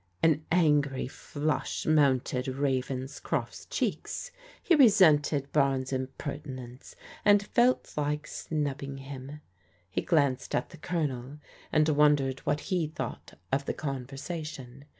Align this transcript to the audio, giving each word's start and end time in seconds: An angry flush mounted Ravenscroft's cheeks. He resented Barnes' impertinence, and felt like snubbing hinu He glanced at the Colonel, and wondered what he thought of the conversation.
An 0.23 0.43
angry 0.51 1.07
flush 1.07 1.85
mounted 1.85 2.47
Ravenscroft's 2.47 3.67
cheeks. 3.67 4.31
He 4.63 4.73
resented 4.73 5.51
Barnes' 5.51 5.93
impertinence, 5.93 6.95
and 7.23 7.43
felt 7.45 7.93
like 7.95 8.25
snubbing 8.25 8.97
hinu 8.97 9.41
He 9.91 10.01
glanced 10.01 10.55
at 10.55 10.71
the 10.71 10.77
Colonel, 10.77 11.37
and 11.71 11.87
wondered 11.89 12.39
what 12.47 12.61
he 12.61 12.87
thought 12.87 13.37
of 13.51 13.65
the 13.65 13.75
conversation. 13.75 14.85